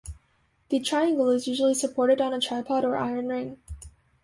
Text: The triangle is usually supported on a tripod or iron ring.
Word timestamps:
The 0.69 0.79
triangle 0.79 1.29
is 1.29 1.47
usually 1.47 1.75
supported 1.75 2.21
on 2.21 2.33
a 2.33 2.39
tripod 2.41 2.83
or 2.85 2.97
iron 2.97 3.27
ring. 3.27 3.59